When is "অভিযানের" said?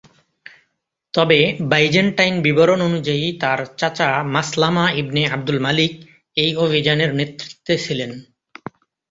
6.57-7.11